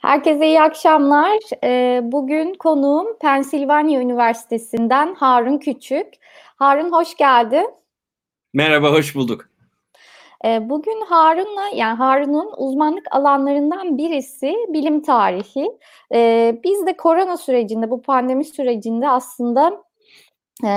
Herkese 0.00 0.46
iyi 0.46 0.62
akşamlar. 0.62 1.38
Ee, 1.64 2.00
bugün 2.02 2.54
konuğum 2.54 3.18
Pensilvanya 3.18 4.00
Üniversitesi'nden 4.00 5.14
Harun 5.14 5.58
Küçük. 5.58 6.06
Harun 6.56 6.92
hoş 6.92 7.16
geldin. 7.16 7.70
Merhaba, 8.54 8.92
hoş 8.92 9.14
bulduk. 9.14 9.48
Ee, 10.44 10.70
bugün 10.70 11.00
Harun'la, 11.08 11.68
yani 11.74 11.96
Harun'un 11.96 12.52
uzmanlık 12.56 13.06
alanlarından 13.10 13.98
birisi 13.98 14.56
bilim 14.68 15.02
tarihi. 15.02 15.70
Ee, 16.14 16.60
biz 16.64 16.86
de 16.86 16.96
korona 16.96 17.36
sürecinde, 17.36 17.90
bu 17.90 18.02
pandemi 18.02 18.44
sürecinde 18.44 19.08
aslında 19.08 19.82
e, 20.64 20.70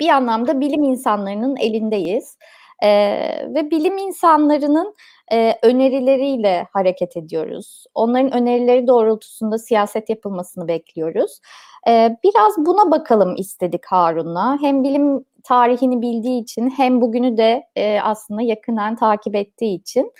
bir 0.00 0.08
anlamda 0.08 0.60
bilim 0.60 0.82
insanlarının 0.82 1.56
elindeyiz. 1.56 2.38
Ve 3.54 3.70
bilim 3.70 3.98
insanlarının 3.98 4.94
e, 5.32 5.58
önerileriyle 5.62 6.66
hareket 6.72 7.16
ediyoruz. 7.16 7.84
Onların 7.94 8.32
önerileri 8.32 8.86
doğrultusunda 8.86 9.58
siyaset 9.58 10.10
yapılmasını 10.10 10.68
bekliyoruz. 10.68 11.40
E, 11.88 12.16
biraz 12.24 12.52
buna 12.58 12.90
bakalım 12.90 13.36
istedik 13.36 13.86
Harun'la. 13.86 14.58
Hem 14.60 14.84
bilim 14.84 15.24
tarihini 15.44 16.02
bildiği 16.02 16.42
için 16.42 16.70
hem 16.70 17.00
bugünü 17.00 17.36
de 17.36 17.62
e, 17.76 18.00
aslında 18.00 18.42
yakından 18.42 18.96
takip 18.96 19.34
ettiği 19.34 19.80
için. 19.80 20.12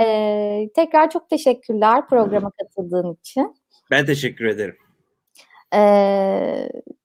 E, 0.00 0.68
tekrar 0.74 1.10
çok 1.10 1.30
teşekkürler 1.30 2.08
programa 2.08 2.50
katıldığın 2.50 3.14
için. 3.14 3.56
Ben 3.90 4.06
teşekkür 4.06 4.44
ederim. 4.44 4.76
E, 5.74 5.80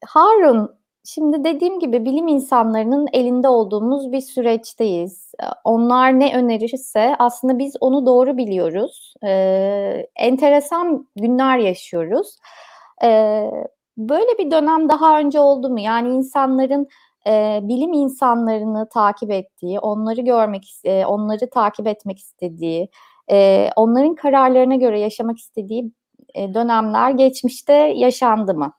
Harun, 0.05 0.78
Şimdi 1.13 1.43
dediğim 1.43 1.79
gibi 1.79 2.05
bilim 2.05 2.27
insanlarının 2.27 3.07
elinde 3.13 3.47
olduğumuz 3.47 4.11
bir 4.11 4.21
süreçteyiz. 4.21 5.31
Onlar 5.63 6.19
ne 6.19 6.37
önerirse 6.37 7.15
aslında 7.19 7.59
biz 7.59 7.75
onu 7.81 8.05
doğru 8.05 8.37
biliyoruz. 8.37 9.13
Ee, 9.23 10.07
enteresan 10.15 11.07
günler 11.15 11.57
yaşıyoruz. 11.57 12.37
Ee, 13.03 13.51
böyle 13.97 14.37
bir 14.39 14.51
dönem 14.51 14.89
daha 14.89 15.19
önce 15.19 15.39
oldu 15.39 15.69
mu? 15.69 15.79
Yani 15.79 16.09
insanların 16.09 16.87
e, 17.27 17.59
bilim 17.63 17.93
insanlarını 17.93 18.89
takip 18.89 19.31
ettiği, 19.31 19.79
onları 19.79 20.21
görmek, 20.21 20.81
e, 20.83 21.05
onları 21.05 21.49
takip 21.49 21.87
etmek 21.87 22.19
istediği, 22.19 22.89
e, 23.31 23.69
onların 23.75 24.15
kararlarına 24.15 24.75
göre 24.75 24.99
yaşamak 24.99 25.37
istediği 25.37 25.91
e, 26.35 26.53
dönemler 26.53 27.11
geçmişte 27.11 27.73
yaşandı 27.73 28.53
mı? 28.53 28.73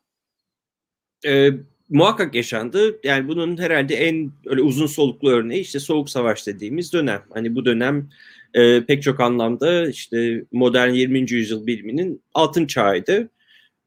Ee, 1.26 1.50
muhakkak 1.90 2.34
yaşandı. 2.34 3.00
Yani 3.04 3.28
bunun 3.28 3.58
herhalde 3.58 3.94
en 3.94 4.32
öyle 4.46 4.62
uzun 4.62 4.86
soluklu 4.86 5.30
örneği 5.30 5.60
işte 5.60 5.80
Soğuk 5.80 6.10
Savaş 6.10 6.46
dediğimiz 6.46 6.92
dönem. 6.92 7.22
Hani 7.34 7.54
bu 7.54 7.64
dönem 7.64 8.10
e, 8.54 8.84
pek 8.84 9.02
çok 9.02 9.20
anlamda 9.20 9.88
işte 9.88 10.44
modern 10.52 10.90
20. 10.90 11.18
yüzyıl 11.30 11.66
biliminin 11.66 12.22
altın 12.34 12.66
çağıydı. 12.66 13.30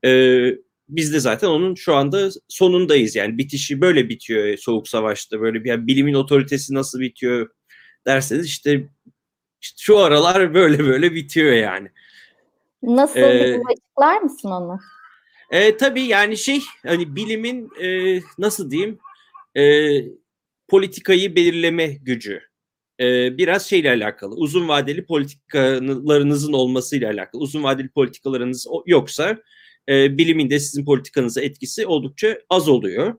E, 0.06 0.44
biz 0.90 1.14
de 1.14 1.20
zaten 1.20 1.48
onun 1.48 1.76
şu 1.76 1.96
anda 1.96 2.30
sonundayız. 2.48 3.16
Yani 3.16 3.38
bitişi 3.38 3.82
böyle 3.82 4.10
bitiyor 4.10 4.58
Soğuk 4.58 4.88
Savaş'ta. 4.88 5.42
Böyle 5.42 5.64
bir 5.64 5.70
yani 5.70 5.88
bilimin 5.88 6.14
otoritesi 6.14 6.74
nasıl 6.74 7.00
bitiyor 7.00 7.50
derseniz 8.08 8.46
işte, 8.46 8.90
işte 9.62 9.76
şu 9.80 10.00
aralar 10.00 10.54
böyle 10.54 10.80
böyle 10.80 11.14
bitiyor 11.14 11.54
yani. 11.54 11.90
Nasıl 12.84 13.20
ee, 13.20 13.60
açıklar 13.72 14.22
mısın 14.22 14.52
onu? 14.52 14.80
E, 15.54 15.78
tabii 15.78 16.02
yani 16.02 16.38
şey 16.38 16.62
hani 16.86 17.16
bilimin 17.16 17.70
e, 17.82 18.20
nasıl 18.38 18.72
diyeyim 18.72 19.00
e, 19.58 19.64
politikayı 20.68 21.36
belirleme 21.36 21.88
gücü 21.88 22.42
e, 23.00 23.38
biraz 23.38 23.70
şeyle 23.70 23.90
alakalı. 23.90 24.36
Uzun 24.36 24.68
vadeli 24.68 25.06
politikalarınızın 25.06 26.54
olmasıyla 26.54 27.12
alakalı. 27.12 27.42
Uzun 27.42 27.64
vadeli 27.64 27.90
politikalarınız 27.90 28.68
yoksa 28.86 29.38
e, 29.90 30.18
bilimin 30.18 30.50
de 30.50 30.60
sizin 30.60 30.86
politikanıza 30.86 31.42
etkisi 31.42 31.86
oldukça 31.86 32.40
az 32.50 32.70
oluyor. 32.70 33.16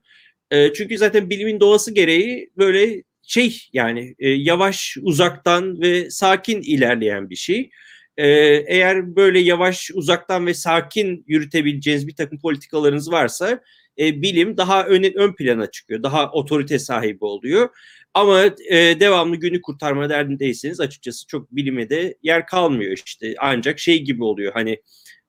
E, 0.51 0.73
çünkü 0.73 0.99
zaten 0.99 1.31
bilimin 1.31 1.61
doğası 1.61 1.95
gereği 1.95 2.51
böyle 2.57 3.03
şey 3.23 3.69
yani 3.73 4.15
e, 4.19 4.29
yavaş 4.29 4.97
uzaktan 5.03 5.81
ve 5.81 6.11
sakin 6.11 6.63
ilerleyen 6.63 7.31
bir 7.31 7.37
şey. 7.37 7.71
Ee, 8.17 8.29
eğer 8.67 9.17
böyle 9.17 9.41
yavaş, 9.41 9.91
uzaktan 9.95 10.47
ve 10.47 10.55
sakin 10.55 11.25
yürütebileceğiniz 11.27 12.09
bir 12.09 12.17
takım 12.17 12.39
politikalarınız 12.39 13.13
varsa 13.13 13.61
e, 13.99 14.23
bilim 14.23 14.57
daha 14.57 14.87
ön, 14.87 15.03
ön 15.03 15.33
plana 15.33 15.71
çıkıyor. 15.71 16.03
Daha 16.03 16.31
otorite 16.31 16.79
sahibi 16.79 17.25
oluyor. 17.25 17.69
Ama 18.15 18.45
e, 18.71 18.77
devamlı 19.01 19.37
günü 19.37 19.61
kurtarma 19.61 20.09
derdindeyseniz 20.09 20.81
açıkçası 20.81 21.27
çok 21.27 21.57
bilime 21.57 21.91
de 21.91 22.19
yer 22.23 22.47
kalmıyor 22.47 22.93
işte. 23.07 23.35
Ancak 23.39 23.79
şey 23.79 24.03
gibi 24.03 24.25
oluyor 24.25 24.53
hani 24.53 24.81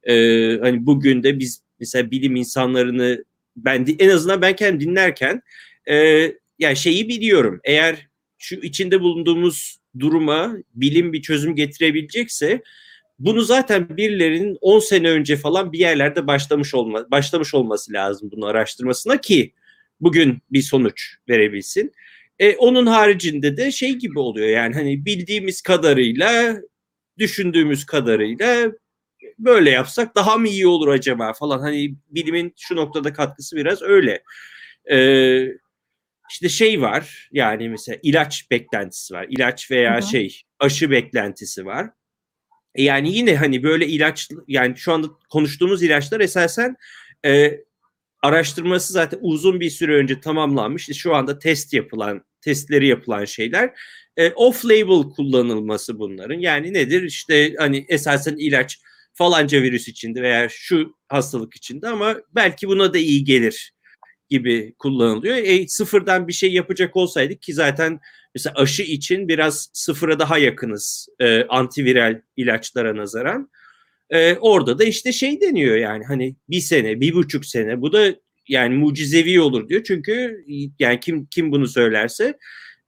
e, 0.04 0.14
hani 0.62 0.86
bugün 0.86 1.24
de 1.24 1.40
biz 1.40 1.62
mesela 1.80 2.12
bilim 2.12 2.36
insanlarını 2.36 3.24
ben 3.56 3.86
en 4.00 4.10
azından 4.10 4.42
ben 4.42 4.56
kendim 4.56 4.80
dinlerken 4.90 5.42
e, 5.90 5.96
yani 6.60 6.76
şeyi 6.78 7.10
biliyorum. 7.10 7.60
Eğer 7.64 8.08
şu 8.38 8.56
içinde 8.56 9.02
bulunduğumuz 9.02 9.78
duruma 10.00 10.56
bilim 10.76 11.14
bir 11.14 11.22
çözüm 11.22 11.56
getirebilecekse 11.56 12.62
bunu 13.20 13.42
zaten 13.42 13.98
birilerinin 13.98 14.58
10 14.62 14.80
sene 14.80 15.10
önce 15.10 15.38
falan 15.38 15.74
bir 15.74 15.80
yerlerde 15.80 16.28
başlamış 16.28 16.74
olma, 16.74 17.12
başlamış 17.12 17.54
olması 17.54 17.94
lazım 17.94 18.32
bunu 18.32 18.46
araştırmasına 18.46 19.22
ki 19.22 19.54
bugün 20.02 20.38
bir 20.52 20.62
sonuç 20.62 21.16
verebilsin. 21.30 21.92
E, 22.40 22.56
onun 22.56 22.86
haricinde 22.86 23.58
de 23.58 23.72
şey 23.72 23.94
gibi 23.94 24.20
oluyor 24.20 24.48
yani 24.48 24.74
hani 24.74 25.06
bildiğimiz 25.06 25.62
kadarıyla 25.62 26.58
düşündüğümüz 27.18 27.86
kadarıyla 27.86 28.72
böyle 29.40 29.70
yapsak 29.70 30.16
daha 30.16 30.38
mı 30.38 30.48
iyi 30.48 30.68
olur 30.68 30.88
acaba 30.88 31.34
falan 31.34 31.60
hani 31.60 31.96
bilimin 32.10 32.54
şu 32.58 32.76
noktada 32.76 33.14
katkısı 33.14 33.56
biraz 33.56 33.82
öyle. 33.82 34.24
Ee, 34.92 35.48
işte 36.30 36.50
şey 36.50 36.82
var 36.82 37.30
yani 37.32 37.70
mesela 37.70 38.00
ilaç 38.04 38.52
beklentisi 38.52 39.14
var. 39.14 39.28
ilaç 39.30 39.72
veya 39.72 39.94
Hı-hı. 39.94 40.02
şey 40.02 40.42
aşı 40.60 40.92
beklentisi 40.92 41.66
var. 41.66 41.90
E 42.76 42.84
yani 42.84 43.14
yine 43.14 43.36
hani 43.36 43.64
böyle 43.64 43.88
ilaç 43.88 44.30
yani 44.48 44.78
şu 44.78 44.94
anda 44.94 45.08
konuştuğumuz 45.30 45.84
ilaçlar 45.84 46.20
esasen 46.20 46.76
e, 47.26 47.60
araştırması 48.24 48.94
zaten 48.94 49.20
uzun 49.22 49.60
bir 49.60 49.70
süre 49.70 49.96
önce 49.96 50.20
tamamlanmış. 50.20 50.90
Şu 50.98 51.16
anda 51.16 51.40
test 51.40 51.74
yapılan, 51.74 52.26
testleri 52.42 52.88
yapılan 52.88 53.26
şeyler. 53.26 53.74
E, 54.18 54.28
off-label 54.28 55.10
kullanılması 55.16 56.00
bunların. 56.00 56.40
Yani 56.40 56.74
nedir? 56.74 57.04
İşte 57.04 57.54
hani 57.58 57.86
esasen 57.90 58.36
ilaç 58.38 58.80
falanca 59.14 59.62
virüs 59.62 59.88
içinde 59.88 60.22
veya 60.22 60.50
şu 60.50 60.96
hastalık 61.08 61.56
içinde 61.56 61.88
ama 61.88 62.16
belki 62.36 62.68
buna 62.68 62.94
da 62.94 62.98
iyi 62.98 63.24
gelir 63.24 63.75
gibi 64.30 64.74
kullanılıyor. 64.80 65.36
E, 65.36 65.68
sıfırdan 65.68 66.28
bir 66.28 66.34
şey 66.34 66.54
yapacak 66.54 66.96
olsaydık 66.96 67.42
ki 67.42 67.54
zaten 67.54 68.00
mesela 68.36 68.54
aşı 68.56 68.84
için 68.84 69.28
biraz 69.28 69.70
sıfıra 69.74 70.20
daha 70.20 70.38
yakınız 70.38 71.08
e, 71.20 71.44
antiviral 71.44 72.22
ilaçlara 72.38 72.98
nazaran. 72.98 73.50
E, 74.10 74.34
orada 74.34 74.80
da 74.80 74.84
işte 74.84 75.12
şey 75.12 75.42
deniyor 75.42 75.76
yani 75.76 76.04
hani 76.06 76.36
bir 76.50 76.60
sene, 76.60 77.02
bir 77.02 77.14
buçuk 77.14 77.46
sene 77.46 77.82
bu 77.82 77.94
da 77.94 78.16
yani 78.48 78.76
mucizevi 78.76 79.42
olur 79.42 79.70
diyor. 79.70 79.84
Çünkü 79.84 80.46
yani 80.80 81.00
kim 81.00 81.26
kim 81.26 81.52
bunu 81.52 81.68
söylerse 81.68 82.38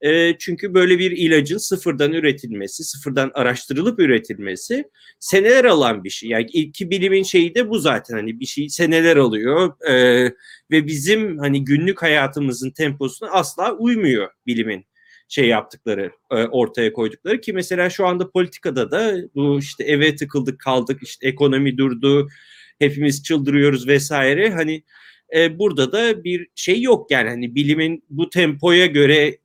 e, 0.00 0.38
çünkü 0.38 0.74
böyle 0.74 0.98
bir 0.98 1.10
ilacın 1.10 1.58
sıfırdan 1.58 2.12
üretilmesi, 2.12 2.84
sıfırdan 2.84 3.30
araştırılıp 3.34 4.00
üretilmesi 4.00 4.84
seneler 5.20 5.64
alan 5.64 6.04
bir 6.04 6.10
şey. 6.10 6.28
Yani 6.28 6.46
ilk 6.52 6.80
bilimin 6.80 7.22
şeyi 7.22 7.54
de 7.54 7.68
bu 7.68 7.78
zaten. 7.78 8.14
Hani 8.14 8.40
bir 8.40 8.46
şey 8.46 8.68
seneler 8.68 9.16
alıyor 9.16 9.72
e, 9.88 10.24
ve 10.70 10.86
bizim 10.86 11.38
hani 11.38 11.64
günlük 11.64 12.02
hayatımızın 12.02 12.70
temposuna 12.70 13.30
asla 13.30 13.72
uymuyor 13.72 14.28
bilimin 14.46 14.86
şey 15.28 15.48
yaptıkları 15.48 16.10
e, 16.30 16.34
ortaya 16.34 16.92
koydukları. 16.92 17.40
Ki 17.40 17.52
mesela 17.52 17.90
şu 17.90 18.06
anda 18.06 18.30
politikada 18.30 18.90
da 18.90 19.16
bu 19.34 19.58
işte 19.58 19.84
eve 19.84 20.16
tıkıldık 20.16 20.60
kaldık 20.60 21.00
işte 21.02 21.28
ekonomi 21.28 21.78
durdu 21.78 22.28
hepimiz 22.78 23.22
çıldırıyoruz 23.22 23.88
vesaire. 23.88 24.50
Hani 24.50 24.82
e, 25.36 25.58
burada 25.58 25.92
da 25.92 26.24
bir 26.24 26.48
şey 26.54 26.82
yok 26.82 27.10
yani. 27.10 27.28
Hani 27.28 27.54
bilimin 27.54 28.04
bu 28.10 28.30
tempoya 28.30 28.86
göre 28.86 29.38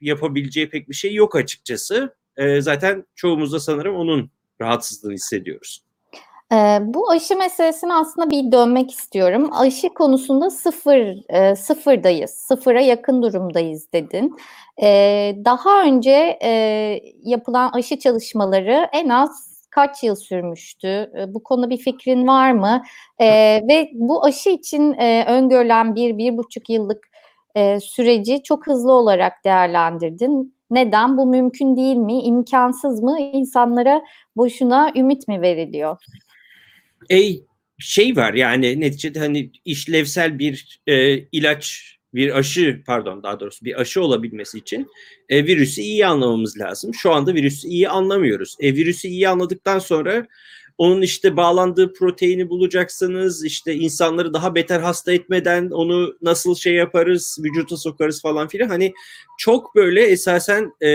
yapabileceği 0.00 0.70
pek 0.70 0.88
bir 0.88 0.94
şey 0.94 1.14
yok 1.14 1.36
açıkçası. 1.36 2.14
E, 2.36 2.60
zaten 2.60 3.04
çoğumuzda 3.14 3.60
sanırım 3.60 3.96
onun 3.96 4.30
rahatsızlığını 4.60 5.14
hissediyoruz. 5.14 5.82
E, 6.52 6.78
bu 6.82 7.10
aşı 7.10 7.36
meselesine 7.36 7.94
aslında 7.94 8.30
bir 8.30 8.52
dönmek 8.52 8.90
istiyorum. 8.90 9.50
Aşı 9.52 9.88
konusunda 9.88 10.50
sıfır 10.50 11.32
e, 11.34 11.56
sıfırdayız, 11.56 12.30
sıfıra 12.30 12.80
yakın 12.80 13.22
durumdayız 13.22 13.92
dedin. 13.92 14.36
E, 14.82 14.88
daha 15.44 15.82
önce 15.82 16.38
e, 16.42 16.50
yapılan 17.22 17.70
aşı 17.72 17.98
çalışmaları 17.98 18.88
en 18.92 19.08
az 19.08 19.56
kaç 19.70 20.02
yıl 20.02 20.14
sürmüştü? 20.14 20.88
E, 20.88 21.34
bu 21.34 21.42
konuda 21.42 21.70
bir 21.70 21.78
fikrin 21.78 22.26
var 22.26 22.52
mı? 22.52 22.82
E, 23.18 23.26
ve 23.68 23.90
bu 23.92 24.24
aşı 24.24 24.50
için 24.50 24.92
e, 24.92 25.24
öngörülen 25.28 25.94
bir, 25.94 26.18
bir 26.18 26.36
buçuk 26.36 26.70
yıllık 26.70 27.08
e, 27.56 27.80
süreci 27.80 28.42
çok 28.42 28.66
hızlı 28.66 28.92
olarak 28.92 29.44
değerlendirdin. 29.44 30.56
Neden? 30.70 31.16
Bu 31.16 31.26
mümkün 31.26 31.76
değil 31.76 31.96
mi? 31.96 32.22
İmkansız 32.22 33.02
mı? 33.02 33.16
İnsanlara 33.32 34.02
boşuna 34.36 34.92
ümit 34.96 35.28
mi 35.28 35.40
veriliyor? 35.40 35.98
E, 37.10 37.20
şey 37.78 38.16
var 38.16 38.34
yani 38.34 38.80
neticede 38.80 39.18
hani 39.18 39.50
işlevsel 39.64 40.38
bir 40.38 40.80
e, 40.86 41.18
ilaç 41.18 41.96
bir 42.14 42.38
aşı 42.38 42.82
pardon 42.86 43.22
daha 43.22 43.40
doğrusu 43.40 43.64
bir 43.64 43.80
aşı 43.80 44.02
olabilmesi 44.02 44.58
için 44.58 44.88
e, 45.28 45.46
virüsü 45.46 45.80
iyi 45.80 46.06
anlamamız 46.06 46.58
lazım. 46.58 46.94
Şu 46.94 47.12
anda 47.12 47.34
virüsü 47.34 47.68
iyi 47.68 47.88
anlamıyoruz. 47.88 48.56
E, 48.60 48.74
virüsü 48.74 49.08
iyi 49.08 49.28
anladıktan 49.28 49.78
sonra 49.78 50.26
onun 50.78 51.02
işte 51.02 51.36
bağlandığı 51.36 51.92
proteini 51.92 52.48
bulacaksınız. 52.48 53.44
İşte 53.44 53.74
insanları 53.74 54.34
daha 54.34 54.54
beter 54.54 54.80
hasta 54.80 55.12
etmeden 55.12 55.70
onu 55.70 56.16
nasıl 56.22 56.54
şey 56.54 56.74
yaparız, 56.74 57.38
vücuta 57.44 57.76
sokarız 57.76 58.22
falan 58.22 58.48
filan. 58.48 58.68
Hani 58.68 58.92
çok 59.38 59.74
böyle 59.74 60.02
esasen 60.02 60.72
e, 60.80 60.88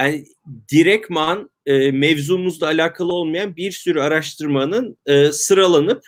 yani 0.00 0.24
direktman 0.72 1.50
e, 1.66 1.90
mevzumuzla 1.90 2.66
alakalı 2.66 3.12
olmayan 3.12 3.56
bir 3.56 3.72
sürü 3.72 4.00
araştırmanın 4.00 4.98
e, 5.06 5.32
sıralanıp 5.32 6.02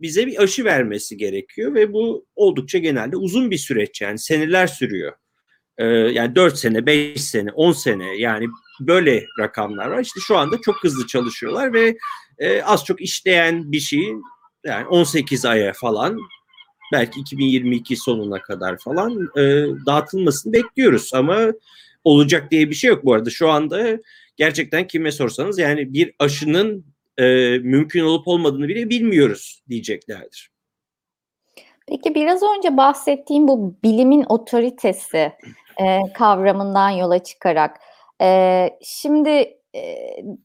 bize 0.00 0.26
bir 0.26 0.42
aşı 0.42 0.64
vermesi 0.64 1.16
gerekiyor 1.16 1.74
ve 1.74 1.92
bu 1.92 2.26
oldukça 2.36 2.78
genelde 2.78 3.16
uzun 3.16 3.50
bir 3.50 3.58
süreç 3.58 4.00
yani 4.00 4.18
seneler 4.18 4.66
sürüyor. 4.66 5.12
E, 5.78 5.84
yani 5.86 6.34
4 6.34 6.58
sene, 6.58 6.86
5 6.86 7.24
sene, 7.24 7.52
10 7.52 7.72
sene 7.72 8.16
yani 8.16 8.46
böyle 8.80 9.26
rakamlar 9.38 9.86
var. 9.86 10.00
İşte 10.00 10.20
şu 10.20 10.38
anda 10.38 10.60
çok 10.60 10.84
hızlı 10.84 11.06
çalışıyorlar 11.06 11.72
ve 11.72 11.96
e, 12.38 12.62
az 12.62 12.84
çok 12.84 13.00
işleyen 13.00 13.72
bir 13.72 13.80
şeyin 13.80 14.22
yani 14.64 14.86
18 14.86 15.44
aya 15.44 15.72
falan 15.72 16.18
belki 16.92 17.20
2022 17.20 17.96
sonuna 17.96 18.42
kadar 18.42 18.78
falan 18.78 19.28
e, 19.36 19.42
dağıtılmasını 19.86 20.52
bekliyoruz 20.52 21.14
ama 21.14 21.52
olacak 22.04 22.50
diye 22.50 22.70
bir 22.70 22.74
şey 22.74 22.90
yok 22.90 23.04
bu 23.04 23.14
arada. 23.14 23.30
Şu 23.30 23.50
anda 23.50 23.98
gerçekten 24.36 24.86
kime 24.86 25.12
sorsanız 25.12 25.58
yani 25.58 25.92
bir 25.92 26.14
aşının 26.18 26.84
e, 27.18 27.24
mümkün 27.58 28.04
olup 28.04 28.28
olmadığını 28.28 28.68
bile 28.68 28.90
bilmiyoruz 28.90 29.62
diyeceklerdir. 29.68 30.50
Peki 31.88 32.14
biraz 32.14 32.42
önce 32.56 32.76
bahsettiğim 32.76 33.48
bu 33.48 33.74
bilimin 33.84 34.24
otoritesi 34.28 35.32
e, 35.80 36.12
kavramından 36.14 36.90
yola 36.90 37.18
çıkarak 37.18 37.76
e, 38.22 38.68
şimdi 38.82 39.58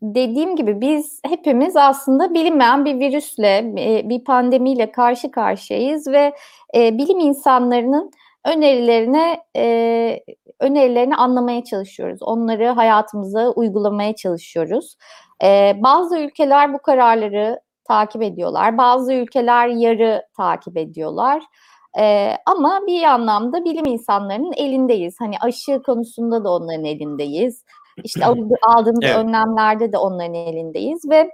dediğim 0.02 0.56
gibi 0.56 0.82
biz 0.82 1.22
hepimiz 1.26 1.76
aslında 1.76 2.34
bilinmeyen 2.34 2.86
bir 2.86 3.00
virüsle, 3.00 3.76
bir 4.10 4.24
pandemiyle 4.24 4.92
karşı 4.92 5.32
karşıyayız 5.32 6.08
ve 6.08 6.34
bilim 6.76 7.20
insanlarının 7.20 8.12
önerilerine 8.46 9.40
önerilerini 10.60 11.16
anlamaya 11.16 11.64
çalışıyoruz. 11.64 12.22
Onları 12.22 12.68
hayatımıza 12.68 13.50
uygulamaya 13.50 14.16
çalışıyoruz. 14.16 14.96
Bazı 15.76 16.20
ülkeler 16.20 16.74
bu 16.74 16.80
kararları 16.80 17.60
takip 17.88 18.22
ediyorlar. 18.22 18.78
Bazı 18.78 19.14
ülkeler 19.14 19.68
yarı 19.68 20.24
takip 20.38 20.78
ediyorlar. 20.78 21.44
Ee, 22.00 22.38
ama 22.46 22.82
bir 22.88 23.04
anlamda 23.04 23.66
bilim 23.66 23.86
insanlarının 23.86 24.54
elindeyiz. 24.54 25.16
Hani 25.20 25.36
aşı 25.42 25.82
konusunda 25.82 26.44
da 26.44 26.52
onların 26.52 26.86
elindeyiz. 26.86 27.64
İşte 28.04 28.26
aldığımız 28.62 29.04
evet. 29.04 29.16
önlemlerde 29.16 29.92
de 29.92 29.98
onların 29.98 30.34
elindeyiz 30.34 31.10
ve 31.10 31.32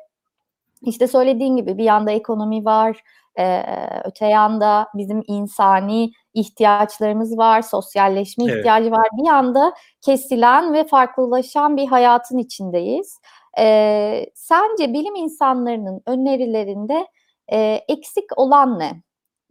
işte 0.82 1.08
söylediğin 1.08 1.56
gibi 1.56 1.78
bir 1.78 1.84
yanda 1.84 2.12
ekonomi 2.12 2.66
var, 2.66 3.02
ee, 3.40 3.64
öte 4.06 4.26
yanda 4.26 4.88
bizim 4.94 5.24
insani 5.28 6.12
ihtiyaçlarımız 6.34 7.38
var, 7.38 7.62
sosyalleşme 7.62 8.44
evet. 8.44 8.58
ihtiyacı 8.58 8.92
var. 8.92 9.08
Bir 9.18 9.28
yanda 9.28 9.74
kesilen 10.02 10.74
ve 10.74 10.84
farklılaşan 10.84 11.78
bir 11.78 11.88
hayatın 11.88 12.38
içindeyiz. 12.38 13.20
Ee, 13.60 14.26
sence 14.36 14.94
bilim 14.94 15.16
insanlarının 15.16 16.02
önerilerinde 16.06 17.08
e, 17.52 17.82
eksik 17.88 18.40
olan 18.40 18.80
ne? 18.80 18.92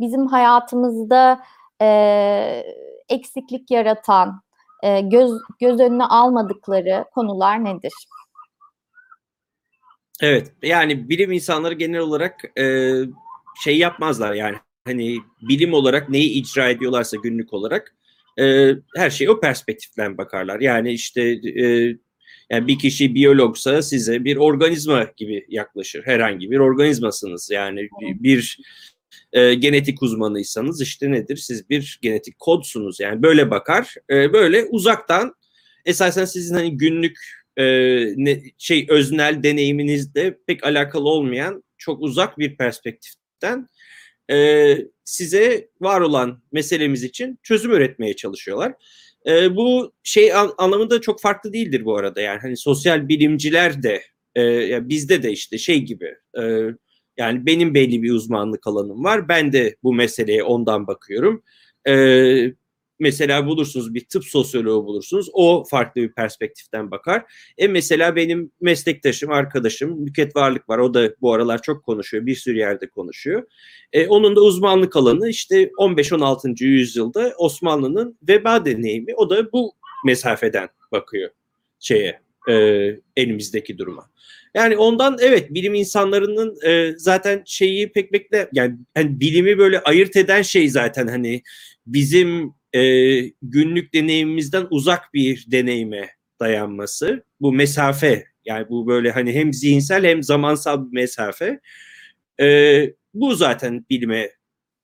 Bizim 0.00 0.26
hayatımızda 0.26 1.41
e, 1.82 2.64
eksiklik 3.08 3.70
yaratan, 3.70 4.41
e, 4.82 5.00
göz 5.00 5.32
göz 5.61 5.81
önüne 5.81 6.05
almadıkları 6.05 7.05
konular 7.14 7.64
nedir? 7.64 7.93
Evet, 10.20 10.52
yani 10.62 11.08
bilim 11.08 11.32
insanları 11.32 11.75
genel 11.75 12.00
olarak 12.00 12.58
e, 12.58 12.93
şey 13.64 13.79
yapmazlar 13.79 14.35
yani 14.35 14.56
hani 14.87 15.19
bilim 15.43 15.75
olarak 15.75 16.08
neyi 16.08 16.31
icra 16.31 16.69
ediyorlarsa 16.69 17.17
günlük 17.23 17.52
olarak 17.52 17.94
e, 18.40 18.70
her 18.97 19.11
şey 19.11 19.31
o 19.31 19.40
perspektiften 19.40 20.19
bakarlar. 20.19 20.61
Yani 20.61 20.93
işte 20.93 21.23
e, 21.62 21.97
yani 22.50 22.67
bir 22.67 22.79
kişi 22.79 23.14
biyologsa 23.14 23.82
size 23.82 24.25
bir 24.25 24.37
organizma 24.37 25.06
gibi 25.17 25.47
yaklaşır. 25.49 26.06
Herhangi 26.06 26.50
bir 26.50 26.58
organizmasınız. 26.58 27.50
Yani 27.50 27.88
bir 28.00 28.58
e, 29.35 29.55
genetik 29.55 30.03
uzmanıysanız 30.03 30.81
işte 30.81 31.11
nedir? 31.11 31.37
Siz 31.37 31.71
bir 31.71 31.99
genetik 32.03 32.39
kodsunuz. 32.39 33.01
Yani 33.01 33.23
böyle 33.23 33.51
bakar. 33.51 33.95
E, 34.11 34.33
böyle 34.33 34.65
uzaktan 34.65 35.35
esasen 35.85 36.25
sizin 36.25 36.55
hani 36.55 36.77
günlük 36.77 37.19
e, 37.57 37.65
ne, 38.17 38.43
şey 38.59 38.87
öznel 38.89 39.43
deneyiminizde 39.43 40.39
pek 40.47 40.65
alakalı 40.65 41.09
olmayan 41.09 41.65
çok 41.79 42.03
uzak 42.03 42.39
bir 42.39 42.57
perspektiften 42.57 43.69
e, 44.31 44.77
size 45.05 45.69
var 45.81 46.01
olan 46.01 46.43
meselemiz 46.53 47.03
için 47.03 47.39
çözüm 47.43 47.73
üretmeye 47.73 48.17
çalışıyorlar. 48.17 48.73
E, 49.27 49.57
bu 49.57 49.93
şey 50.03 50.35
an, 50.35 50.55
anlamında 50.59 51.01
çok 51.01 51.21
farklı 51.21 51.53
değildir 51.53 51.85
bu 51.85 51.97
arada. 51.97 52.21
Yani 52.21 52.41
hani 52.41 52.57
sosyal 52.57 53.09
bilimciler 53.09 53.83
de 53.83 54.03
e, 54.35 54.43
ya 54.43 54.89
bizde 54.89 55.23
de 55.23 55.33
işte 55.33 55.59
şey 55.59 55.83
gibi 55.83 56.15
e, 56.39 56.43
yani 57.16 57.46
benim 57.46 57.75
belli 57.75 58.02
bir 58.02 58.12
uzmanlık 58.12 58.66
alanım 58.66 59.05
var. 59.05 59.28
Ben 59.28 59.52
de 59.52 59.76
bu 59.82 59.94
meseleye 59.94 60.43
ondan 60.43 60.87
bakıyorum. 60.87 61.43
E, 61.88 61.94
mesela 62.99 63.46
bulursunuz 63.46 63.94
bir 63.94 64.05
tıp 64.05 64.25
sosyoloğu 64.25 64.87
bulursunuz. 64.87 65.28
O 65.32 65.64
farklı 65.70 66.02
bir 66.02 66.12
perspektiften 66.12 66.90
bakar. 66.90 67.22
E 67.58 67.69
mesela 67.69 68.16
benim 68.16 68.52
meslektaşım, 68.61 69.31
arkadaşım 69.31 70.06
Nüket 70.06 70.37
Varlık 70.37 70.69
var. 70.69 70.78
O 70.78 70.94
da 70.94 71.14
bu 71.20 71.32
aralar 71.32 71.62
çok 71.62 71.84
konuşuyor. 71.84 72.26
Bir 72.26 72.34
sürü 72.34 72.58
yerde 72.58 72.88
konuşuyor. 72.88 73.43
E, 73.93 74.06
onun 74.06 74.37
da 74.37 74.40
uzmanlık 74.40 74.96
alanı 74.96 75.28
işte 75.28 75.70
15-16. 75.78 76.64
yüzyılda 76.64 77.32
Osmanlı'nın 77.38 78.19
veba 78.28 78.64
deneyimi. 78.64 79.14
O 79.14 79.31
da 79.31 79.52
bu 79.52 79.72
mesafeden 80.05 80.69
bakıyor 80.93 81.31
şeye 81.81 82.20
e, 82.49 82.55
elimizdeki 83.16 83.78
duruma. 83.78 84.11
Yani 84.55 84.77
ondan 84.77 85.17
evet 85.21 85.55
bilim 85.55 85.75
insanlarının 85.75 86.56
e, 86.67 86.95
zaten 86.97 87.43
şeyi 87.47 87.93
pek 87.93 88.12
bekle 88.12 88.49
yani, 88.52 88.76
yani 88.97 89.21
bilimi 89.21 89.59
böyle 89.59 89.81
ayırt 89.81 90.17
eden 90.17 90.43
şey 90.43 90.69
zaten 90.69 91.07
hani 91.07 91.43
bizim 91.87 92.55
e, 92.73 92.81
günlük 93.43 93.95
deneyimimizden 93.95 94.67
uzak 94.71 95.14
bir 95.14 95.45
deneyime 95.49 96.11
dayanması. 96.40 97.25
Bu 97.40 97.52
mesafe 97.52 98.25
yani 98.45 98.69
bu 98.69 98.87
böyle 98.87 99.11
hani 99.11 99.33
hem 99.35 99.52
zihinsel 99.52 100.05
hem 100.05 100.23
zamansal 100.23 100.87
bir 100.87 100.93
mesafe. 100.93 101.61
E, 102.40 102.90
bu 103.14 103.35
zaten 103.35 103.87
bilime 103.90 104.31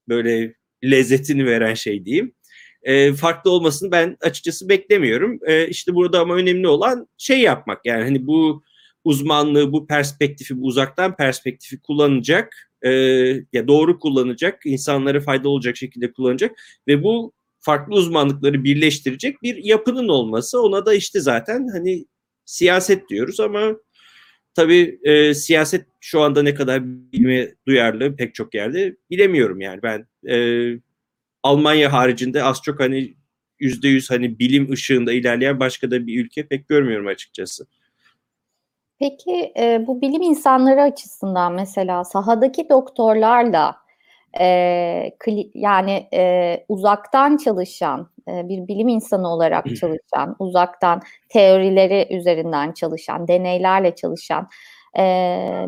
böyle 0.09 0.55
lezzetini 0.85 1.47
veren 1.47 1.75
şey 1.75 2.05
diyeyim. 2.05 2.35
E, 2.83 3.13
farklı 3.13 3.51
olmasını 3.51 3.93
ben 3.93 4.17
açıkçası 4.21 4.69
beklemiyorum. 4.69 5.39
E, 5.47 5.69
işte 5.69 5.95
burada 5.95 6.21
ama 6.21 6.35
önemli 6.35 6.69
olan 6.69 7.09
şey 7.19 7.41
yapmak 7.41 7.87
yani 7.87 8.05
hani 8.05 8.27
bu 8.27 8.63
uzmanlığı, 9.05 9.73
bu 9.73 9.87
perspektifi, 9.87 10.61
bu 10.61 10.67
uzaktan 10.67 11.17
perspektifi 11.17 11.81
kullanacak, 11.81 12.71
e, 12.83 12.91
ya 13.53 13.69
doğru 13.69 13.99
kullanacak, 13.99 14.61
insanlara 14.65 15.21
faydalı 15.21 15.49
olacak 15.49 15.77
şekilde 15.77 16.13
kullanacak 16.13 16.53
ve 16.89 17.03
bu 17.03 17.33
farklı 17.61 17.95
uzmanlıkları 17.95 18.65
birleştirecek 18.65 19.43
bir 19.43 19.65
yapının 19.65 20.09
olması 20.09 20.63
ona 20.63 20.87
da 20.87 20.95
işte 20.95 21.21
zaten 21.21 21.69
hani 21.73 22.07
siyaset 22.45 23.09
diyoruz 23.09 23.41
ama 23.41 23.77
tabii 24.55 24.99
e, 25.03 25.35
siyaset 25.35 25.87
şu 26.01 26.21
anda 26.21 26.43
ne 26.43 26.55
kadar 26.55 26.85
bilme 26.85 27.55
duyarlı 27.67 28.17
pek 28.17 28.35
çok 28.35 28.55
yerde 28.55 28.97
bilemiyorum 29.11 29.61
yani 29.61 29.83
ben 29.83 30.07
e, 30.31 30.37
Almanya 31.43 31.93
haricinde 31.93 32.43
az 32.43 32.63
çok 32.63 32.81
hani 32.81 33.15
yüzde 33.61 33.89
yüz 33.89 34.11
hani 34.11 34.39
bilim 34.39 34.73
ışığında 34.73 35.13
ilerleyen 35.13 35.61
başka 35.61 35.91
da 35.91 36.07
bir 36.07 36.25
ülke 36.25 36.47
pek 36.47 36.69
görmüyorum 36.69 37.07
açıkçası. 37.07 37.67
Peki 39.01 39.53
e, 39.59 39.87
bu 39.87 40.01
bilim 40.01 40.23
insanları 40.23 40.83
açısından 40.83 41.53
mesela 41.53 42.05
sahadaki 42.05 42.69
doktorlarla 42.69 43.77
e, 44.41 45.17
kli, 45.19 45.51
yani 45.55 46.09
e, 46.15 46.65
uzaktan 46.69 47.37
çalışan 47.37 48.11
e, 48.29 48.49
bir 48.49 48.69
bilim 48.69 48.89
insanı 48.89 49.29
olarak 49.29 49.77
çalışan, 49.77 50.37
uzaktan 50.39 51.03
teorileri 51.29 52.17
üzerinden 52.17 52.73
çalışan, 52.73 53.29
deneylerle 53.29 53.95
çalışan 53.95 54.49
e, 54.99 55.03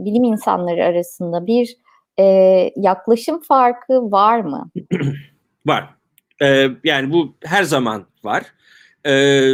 bilim 0.00 0.24
insanları 0.24 0.84
arasında 0.84 1.46
bir 1.46 1.76
e, 2.18 2.24
yaklaşım 2.76 3.42
farkı 3.42 4.12
var 4.12 4.40
mı? 4.40 4.70
Var. 5.66 5.94
Ee, 6.42 6.68
yani 6.84 7.12
bu 7.12 7.36
her 7.44 7.62
zaman 7.62 8.06
var. 8.24 8.44
Ee, 9.06 9.52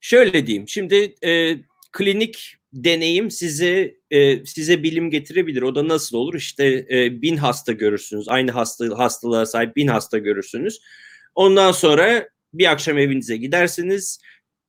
şöyle 0.00 0.46
diyeyim. 0.46 0.68
Şimdi 0.68 1.14
e, 1.24 1.56
klinik 1.92 2.56
deneyim 2.72 3.30
size 3.30 3.94
e, 4.10 4.44
size 4.44 4.82
bilim 4.82 5.10
getirebilir. 5.10 5.62
O 5.62 5.74
da 5.74 5.88
nasıl 5.88 6.16
olur? 6.16 6.34
İşte 6.34 6.86
e, 6.90 7.22
bin 7.22 7.36
hasta 7.36 7.72
görürsünüz. 7.72 8.28
Aynı 8.28 8.50
hasta 8.50 8.98
hastalığa 8.98 9.46
sahip 9.46 9.76
bin 9.76 9.86
hasta 9.86 10.18
görürsünüz. 10.18 10.80
Ondan 11.34 11.72
sonra 11.72 12.28
bir 12.54 12.70
akşam 12.70 12.98
evinize 12.98 13.36
gidersiniz. 13.36 14.20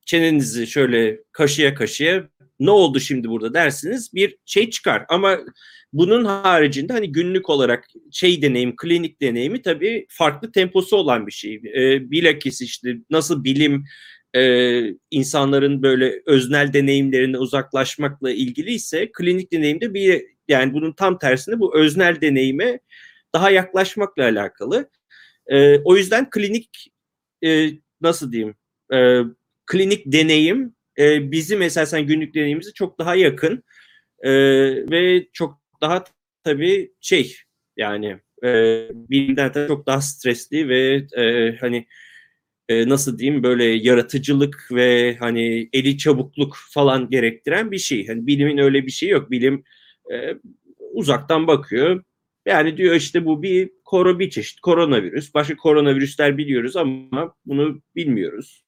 Çenenizi 0.05 0.67
şöyle 0.67 1.19
kaşıya 1.31 1.75
kaşıya 1.75 2.29
ne 2.59 2.71
oldu 2.71 2.99
şimdi 2.99 3.29
burada 3.29 3.53
dersiniz 3.53 4.13
bir 4.13 4.37
şey 4.45 4.69
çıkar. 4.69 5.05
Ama 5.09 5.39
bunun 5.93 6.25
haricinde 6.25 6.93
hani 6.93 7.11
günlük 7.11 7.49
olarak 7.49 7.87
şey 8.11 8.41
deneyim, 8.41 8.75
klinik 8.75 9.21
deneyimi 9.21 9.61
tabii 9.61 10.05
farklı 10.09 10.51
temposu 10.51 10.95
olan 10.97 11.27
bir 11.27 11.31
şey. 11.31 11.55
E, 11.55 12.11
bilakis 12.11 12.61
işte 12.61 12.97
nasıl 13.09 13.43
bilim 13.43 13.85
e, 14.35 14.81
insanların 15.11 15.83
böyle 15.83 16.21
öznel 16.25 16.73
deneyimlerine 16.73 17.37
uzaklaşmakla 17.37 18.31
ilgili 18.31 18.73
ise 18.73 19.11
klinik 19.11 19.51
deneyimde 19.51 19.93
bir 19.93 20.25
yani 20.47 20.73
bunun 20.73 20.91
tam 20.91 21.17
tersinde 21.17 21.59
bu 21.59 21.77
öznel 21.77 22.21
deneyime 22.21 22.79
daha 23.33 23.49
yaklaşmakla 23.49 24.23
alakalı. 24.23 24.89
E, 25.47 25.79
o 25.79 25.97
yüzden 25.97 26.29
klinik 26.29 26.91
e, 27.45 27.69
nasıl 28.01 28.31
diyeyim 28.31 28.55
e, 28.93 29.21
klinik 29.65 30.03
deneyim 30.05 30.75
e, 30.99 31.31
bizim 31.31 31.61
esasen 31.61 32.07
günlük 32.07 32.35
deneyimimize 32.35 32.73
çok 32.73 32.99
daha 32.99 33.15
yakın 33.15 33.63
e, 34.19 34.31
ve 34.91 35.27
çok 35.33 35.61
daha 35.81 36.03
tabii 36.43 36.91
şey 37.01 37.37
yani 37.77 38.19
e, 38.43 38.87
bilimden 38.93 39.53
de 39.53 39.67
çok 39.67 39.87
daha 39.87 40.01
stresli 40.01 40.69
ve 40.69 41.05
e, 41.17 41.55
hani 41.59 41.87
e, 42.69 42.89
nasıl 42.89 43.17
diyeyim 43.17 43.43
böyle 43.43 43.63
yaratıcılık 43.63 44.67
ve 44.71 45.15
hani 45.19 45.69
eli 45.73 45.97
çabukluk 45.97 46.57
falan 46.69 47.09
gerektiren 47.09 47.71
bir 47.71 47.77
şey. 47.77 48.07
Hani 48.07 48.27
bilimin 48.27 48.57
öyle 48.57 48.85
bir 48.85 48.91
şey 48.91 49.09
yok. 49.09 49.31
Bilim 49.31 49.63
e, 50.13 50.35
uzaktan 50.93 51.47
bakıyor. 51.47 52.03
Yani 52.45 52.77
diyor 52.77 52.95
işte 52.95 53.25
bu 53.25 53.43
bir 53.43 53.71
koro 53.85 54.19
bir 54.19 54.29
çeşit 54.29 54.59
koronavirüs. 54.59 55.33
Başka 55.33 55.55
koronavirüsler 55.55 56.37
biliyoruz 56.37 56.75
ama 56.75 57.35
bunu 57.45 57.81
bilmiyoruz. 57.95 58.63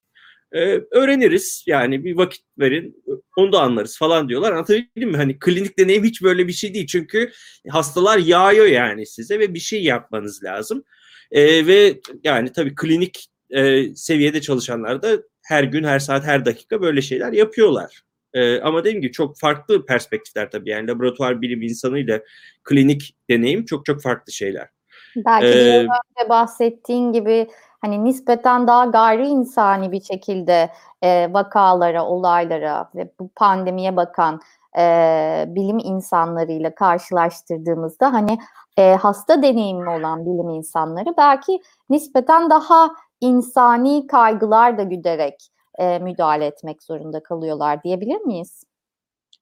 Ee, 0.52 0.82
öğreniriz 0.92 1.64
yani 1.68 2.06
bir 2.06 2.18
vakit 2.18 2.44
verin 2.60 3.04
onu 3.38 3.52
da 3.52 3.62
anlarız 3.62 3.98
falan 3.98 4.30
diyorlar. 4.30 4.52
Anlatabildim 4.52 5.10
mi? 5.12 5.18
Hani 5.18 5.40
klinik 5.40 5.80
deneyim 5.80 6.04
hiç 6.04 6.24
böyle 6.24 6.48
bir 6.48 6.54
şey 6.54 6.74
değil. 6.74 6.88
Çünkü 6.88 7.32
hastalar 7.70 8.18
yağıyor 8.18 8.66
yani 8.66 9.06
size 9.06 9.40
ve 9.40 9.54
bir 9.54 9.60
şey 9.60 9.84
yapmanız 9.84 10.44
lazım. 10.44 10.84
Ee, 11.32 11.68
ve 11.68 12.00
yani 12.24 12.52
tabii 12.52 12.76
klinik 12.76 13.28
e, 13.56 13.96
seviyede 13.96 14.42
çalışanlar 14.42 15.02
da 15.02 15.10
her 15.44 15.64
gün, 15.64 15.84
her 15.84 16.00
saat, 16.00 16.24
her 16.24 16.46
dakika 16.46 16.82
böyle 16.82 17.02
şeyler 17.02 17.32
yapıyorlar. 17.34 18.02
E, 18.34 18.60
ama 18.62 18.80
dediğim 18.80 19.02
gibi 19.02 19.12
çok 19.12 19.40
farklı 19.40 19.86
perspektifler 19.86 20.52
tabii. 20.52 20.70
Yani 20.70 20.88
laboratuvar 20.88 21.42
bilim 21.42 21.62
insanıyla 21.62 22.22
klinik 22.64 23.16
deneyim 23.30 23.66
çok 23.66 23.86
çok 23.86 24.02
farklı 24.02 24.34
şeyler. 24.34 24.68
Belki 25.16 25.48
ee, 25.48 25.80
önce 25.80 26.30
bahsettiğin 26.30 27.14
gibi 27.14 27.48
hani 27.82 28.04
nispeten 28.04 28.68
daha 28.68 28.86
gayri 28.86 29.28
insani 29.28 29.92
bir 29.92 30.02
şekilde 30.02 30.70
e, 31.02 31.34
vakalara, 31.34 32.06
olaylara 32.06 32.90
ve 32.96 33.10
bu 33.20 33.30
pandemiye 33.36 33.96
bakan 33.96 34.42
e, 34.78 35.46
bilim 35.48 35.80
insanlarıyla 35.80 36.76
karşılaştırdığımızda 36.76 38.14
hani 38.14 38.38
e, 38.78 38.96
hasta 38.96 39.44
deneyimli 39.44 39.90
olan 39.90 40.26
bilim 40.26 40.50
insanları 40.50 41.14
belki 41.18 41.62
nispeten 41.90 42.50
daha 42.50 42.92
insani 43.22 44.08
kaygılar 44.08 44.78
da 44.78 44.84
güderek 44.84 45.50
e, 45.80 46.00
müdahale 46.00 46.46
etmek 46.46 46.84
zorunda 46.84 47.24
kalıyorlar 47.24 47.84
diyebilir 47.84 48.22
miyiz? 48.22 48.64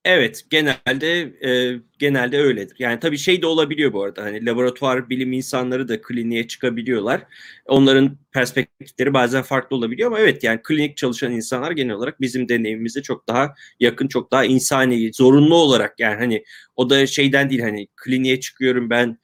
Evet, 0.05 0.43
genelde 0.49 1.21
e, 1.49 1.79
genelde 1.99 2.39
öyledir. 2.39 2.75
Yani 2.79 2.99
tabii 2.99 3.17
şey 3.17 3.41
de 3.41 3.47
olabiliyor 3.47 3.93
bu 3.93 4.03
arada. 4.03 4.23
Hani 4.23 4.45
laboratuvar 4.45 5.09
bilim 5.09 5.33
insanları 5.33 5.87
da 5.87 6.01
kliniğe 6.01 6.47
çıkabiliyorlar. 6.47 7.21
Onların 7.65 8.17
perspektifleri 8.31 9.13
bazen 9.13 9.41
farklı 9.41 9.75
olabiliyor 9.75 10.07
ama 10.07 10.19
evet 10.19 10.43
yani 10.43 10.59
klinik 10.63 10.97
çalışan 10.97 11.31
insanlar 11.31 11.71
genel 11.71 11.95
olarak 11.95 12.21
bizim 12.21 12.49
deneyimimize 12.49 13.01
çok 13.01 13.27
daha 13.27 13.53
yakın, 13.79 14.07
çok 14.07 14.31
daha 14.31 14.45
insani, 14.45 15.13
zorunlu 15.13 15.55
olarak 15.55 15.99
yani 15.99 16.15
hani 16.15 16.43
o 16.75 16.89
da 16.89 17.07
şeyden 17.07 17.49
değil 17.49 17.61
hani 17.61 17.87
kliniğe 17.95 18.39
çıkıyorum 18.39 18.89
ben 18.89 19.17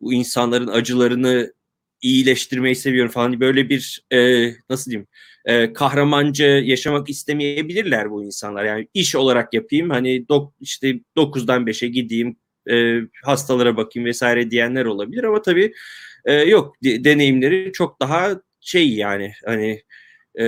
bu 0.00 0.12
insanların 0.12 0.68
acılarını 0.68 1.52
iyileştirmeyi 2.04 2.76
seviyorum 2.76 3.12
falan 3.12 3.40
böyle 3.40 3.68
bir 3.68 4.02
e, 4.12 4.50
nasıl 4.70 4.90
diyeyim 4.90 5.06
e, 5.44 5.72
kahramanca 5.72 6.46
yaşamak 6.46 7.10
istemeyebilirler 7.10 8.10
bu 8.10 8.24
insanlar. 8.24 8.64
Yani 8.64 8.88
iş 8.94 9.16
olarak 9.16 9.54
yapayım 9.54 9.90
hani 9.90 10.28
dok, 10.28 10.54
işte 10.60 11.00
9'dan 11.16 11.66
5'e 11.66 11.88
gideyim 11.88 12.36
e, 12.70 13.00
hastalara 13.24 13.76
bakayım 13.76 14.06
vesaire 14.06 14.50
diyenler 14.50 14.84
olabilir 14.84 15.24
ama 15.24 15.42
tabii 15.42 15.72
e, 16.24 16.32
yok 16.34 16.74
de, 16.84 17.04
deneyimleri 17.04 17.72
çok 17.72 18.00
daha 18.00 18.40
şey 18.60 18.94
yani 18.94 19.32
hani 19.46 19.82
e, 20.40 20.44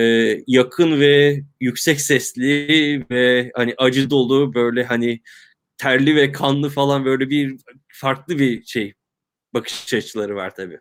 yakın 0.47 1.01
ve 1.01 1.41
yüksek 1.61 2.01
sesli 2.01 3.05
ve 3.11 3.51
hani 3.55 3.75
acı 3.79 4.11
dolu 4.11 4.55
böyle 4.55 4.85
hani 4.85 5.21
terli 5.79 6.17
ve 6.17 6.33
kanlı 6.33 6.69
falan 6.71 7.05
böyle 7.05 7.31
bir 7.31 7.57
farklı 7.89 8.39
bir 8.39 8.65
şey 8.65 8.95
bakış 9.55 9.95
açıları 9.95 10.37
var 10.37 10.55
tabii. 10.55 10.79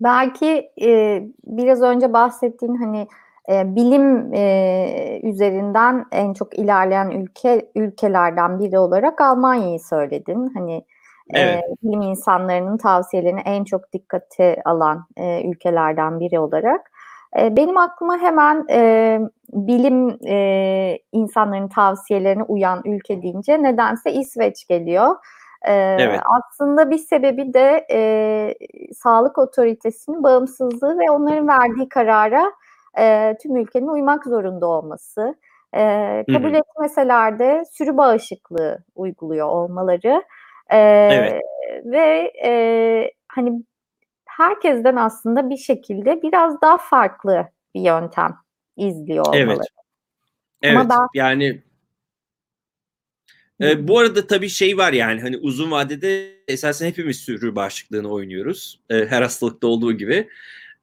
Belki 0.00 0.70
e, 0.82 1.22
biraz 1.46 1.82
önce 1.82 2.12
bahsettiğin 2.12 2.74
hani 2.74 3.08
e, 3.50 3.76
bilim 3.76 4.34
e, 4.34 5.20
üzerinden 5.22 6.06
en 6.12 6.32
çok 6.32 6.58
ilerleyen 6.58 7.10
ülke 7.10 7.70
ülkelerden 7.74 8.60
biri 8.60 8.78
olarak 8.78 9.20
Almanya'yı 9.20 9.80
söyledin. 9.80 10.50
Hani 10.54 10.84
evet. 11.30 11.64
e, 11.64 11.76
bilim 11.82 12.02
insanlarının 12.02 12.76
tavsiyelerini 12.76 13.40
en 13.40 13.64
çok 13.64 13.92
dikkate 13.92 14.62
alan 14.64 15.06
e, 15.16 15.48
ülkelerden 15.48 16.20
biri 16.20 16.38
olarak. 16.38 16.90
E, 17.40 17.56
benim 17.56 17.76
aklıma 17.76 18.18
hemen 18.18 18.64
e, 18.70 19.20
bilim 19.52 20.18
e, 20.26 20.98
insanların 21.12 21.68
tavsiyelerine 21.68 22.42
uyan 22.42 22.82
ülke 22.84 23.22
deyince 23.22 23.62
nedense 23.62 24.12
İsveç 24.12 24.66
geliyor. 24.66 25.16
Ee, 25.64 25.96
evet. 26.00 26.20
Aslında 26.38 26.90
bir 26.90 26.98
sebebi 26.98 27.54
de 27.54 27.86
e, 27.90 28.54
sağlık 28.94 29.38
otoritesinin 29.38 30.22
bağımsızlığı 30.22 30.98
ve 30.98 31.10
onların 31.10 31.48
verdiği 31.48 31.88
karara 31.88 32.52
e, 32.98 33.36
tüm 33.42 33.56
ülkenin 33.56 33.88
uymak 33.88 34.24
zorunda 34.24 34.66
olması. 34.66 35.34
E, 35.72 36.24
kabul 36.32 36.48
Hı-hı. 36.48 36.56
etmeseler 36.56 37.38
de 37.38 37.64
sürü 37.72 37.96
bağışıklığı 37.96 38.78
uyguluyor 38.94 39.48
olmaları. 39.48 40.22
E, 40.70 40.78
evet. 41.12 41.42
Ve 41.84 42.32
e, 42.44 43.10
hani 43.28 43.62
herkesten 44.26 44.96
aslında 44.96 45.50
bir 45.50 45.56
şekilde 45.56 46.22
biraz 46.22 46.60
daha 46.60 46.76
farklı 46.78 47.48
bir 47.74 47.80
yöntem 47.80 48.34
izliyor 48.76 49.26
olmaları. 49.26 49.46
Evet. 49.46 49.68
Evet. 50.62 50.76
Ama 50.76 50.90
ben, 50.90 51.08
yani 51.14 51.62
e, 53.60 53.88
bu 53.88 53.98
arada 53.98 54.26
tabii 54.26 54.48
şey 54.48 54.76
var 54.76 54.92
yani 54.92 55.20
hani 55.20 55.36
uzun 55.36 55.70
vadede 55.70 56.34
esasen 56.48 56.86
hepimiz 56.86 57.16
sürü 57.16 57.54
bağışıklığını 57.54 58.08
oynuyoruz. 58.08 58.80
E, 58.90 59.06
her 59.06 59.22
hastalıkta 59.22 59.66
olduğu 59.66 59.92
gibi. 59.92 60.28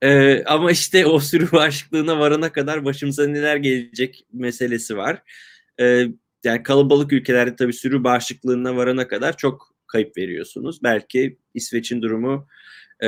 E, 0.02 0.44
ama 0.44 0.72
işte 0.72 1.06
o 1.06 1.20
sürü 1.20 1.52
bağışıklığına 1.52 2.20
varana 2.20 2.52
kadar 2.52 2.86
başımıza 2.86 3.28
neler 3.28 3.56
gelecek 3.56 4.26
meselesi 4.34 4.98
var. 4.98 5.22
E, 5.80 6.08
yani 6.44 6.64
kalabalık 6.64 7.14
ülkelerde 7.14 7.56
tabii 7.56 7.74
sürü 7.74 8.04
bağışıklığına 8.04 8.76
varana 8.76 9.08
kadar 9.08 9.38
çok 9.38 9.76
kayıp 9.88 10.18
veriyorsunuz. 10.18 10.84
Belki 10.84 11.38
İsveç'in 11.54 12.02
durumu 12.02 12.48
e, 13.04 13.08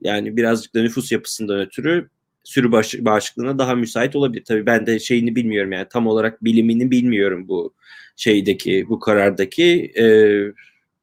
yani 0.00 0.36
birazcık 0.36 0.74
da 0.74 0.82
nüfus 0.82 1.12
yapısından 1.12 1.60
ötürü 1.60 2.08
sürü 2.44 2.72
bağışıklığına 3.04 3.58
daha 3.58 3.74
müsait 3.74 4.16
olabilir. 4.16 4.44
Tabii 4.44 4.66
ben 4.66 4.86
de 4.86 4.98
şeyini 4.98 5.36
bilmiyorum 5.36 5.72
yani 5.72 5.86
tam 5.90 6.06
olarak 6.06 6.44
bilimini 6.44 6.90
bilmiyorum 6.90 7.48
bu 7.48 7.74
şeydeki 8.16 8.86
bu 8.88 8.98
karardaki 9.00 9.92
e, 9.98 10.04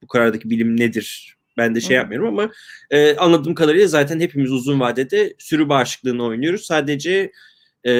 bu 0.01 0.07
karardaki 0.07 0.49
bilim 0.49 0.79
nedir 0.79 1.37
ben 1.57 1.75
de 1.75 1.81
şey 1.81 1.97
yapmıyorum 1.97 2.27
ama 2.27 2.51
e, 2.91 3.15
anladığım 3.15 3.55
kadarıyla 3.55 3.87
zaten 3.87 4.19
hepimiz 4.19 4.51
uzun 4.51 4.79
vadede 4.79 5.33
sürü 5.37 5.69
bağışıklığını 5.69 6.23
oynuyoruz. 6.23 6.65
Sadece 6.65 7.31
e, 7.87 7.91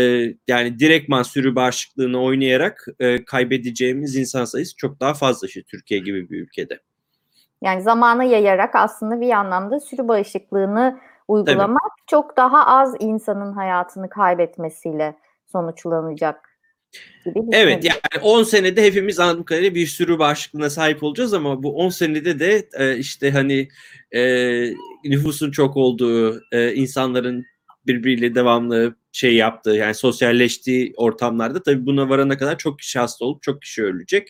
yani 0.48 0.80
direktman 0.80 1.24
sürü 1.24 1.56
bağışıklığını 1.56 2.22
oynayarak 2.22 2.88
e, 3.00 3.26
kaybedeceğimiz 3.26 4.16
insan 4.16 4.46
sayısı 4.46 4.76
çok 4.76 5.00
daha 5.00 5.14
fazla 5.14 5.48
işte 5.48 5.64
Türkiye 5.64 6.00
gibi 6.00 6.30
bir 6.30 6.42
ülkede. 6.42 6.80
Yani 7.62 7.82
zamana 7.82 8.24
yayarak 8.24 8.76
aslında 8.76 9.22
bir 9.22 9.30
anlamda 9.30 9.80
sürü 9.80 10.08
bağışıklığını 10.08 11.00
uygulamak 11.28 11.82
Tabii. 11.82 12.08
çok 12.08 12.38
daha 12.38 12.66
az 12.66 12.96
insanın 13.00 13.54
hayatını 13.54 14.10
kaybetmesiyle 14.10 15.18
sonuçlanacak 15.52 16.58
gibi 17.26 17.40
Evet 17.52 17.84
yani 17.84 18.24
10 18.24 18.44
senede 18.44 18.84
hepimiz 18.84 19.20
anladığım 19.20 19.44
kadarıyla 19.44 19.76
bir 19.76 19.88
sürü 19.88 20.20
bağışıklığına 20.20 20.70
sahip 20.70 21.04
olacağız 21.04 21.34
ama 21.34 21.64
bu 21.64 21.76
10 21.76 21.90
senede 21.90 22.40
de 22.40 22.70
e, 22.74 22.98
işte 22.98 23.32
hani 23.32 23.68
e, 24.12 24.22
nüfusun 25.04 25.52
çok 25.52 25.78
olduğu, 25.78 26.42
e, 26.52 26.74
insanların 26.74 27.46
birbiriyle 27.88 28.36
devamlı 28.36 28.96
şey 29.12 29.36
yaptığı 29.36 29.70
yani 29.70 29.94
sosyalleştiği 29.94 30.94
ortamlarda 30.98 31.64
tabii 31.64 31.86
buna 31.86 32.10
varana 32.10 32.38
kadar 32.38 32.58
çok 32.58 32.80
kişi 32.80 33.00
hasta 33.00 33.26
olup 33.26 33.42
çok 33.42 33.62
kişi 33.62 33.84
ölecek. 33.84 34.30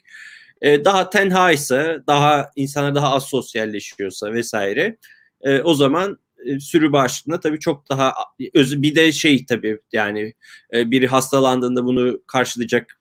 E, 0.61 0.85
daha 0.85 1.09
tenha 1.09 1.51
ise, 1.51 1.99
daha 2.07 2.51
insanlar 2.55 2.95
daha 2.95 3.13
az 3.13 3.23
sosyalleşiyorsa 3.23 4.33
vesaire 4.33 4.97
e, 5.41 5.61
o 5.61 5.73
zaman 5.73 6.17
sürü 6.59 6.91
bağışıklığında 6.91 7.39
tabii 7.39 7.59
çok 7.59 7.89
daha 7.89 8.13
öz, 8.53 8.81
bir 8.81 8.95
de 8.95 9.11
şey 9.11 9.45
tabii 9.45 9.79
yani 9.91 10.33
e, 10.73 10.91
biri 10.91 11.07
hastalandığında 11.07 11.85
bunu 11.85 12.19
karşılayacak 12.27 12.99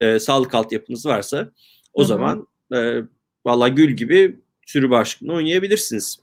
e, 0.00 0.18
sağlık 0.18 0.54
altyapınız 0.54 1.06
varsa 1.06 1.50
o 1.94 2.00
Hı-hı. 2.00 2.08
zaman 2.08 2.46
e, 2.74 3.00
valla 3.46 3.68
gül 3.68 3.90
gibi 3.90 4.40
sürü 4.66 4.90
bağışıklığını 4.90 5.32
oynayabilirsiniz. 5.32 6.18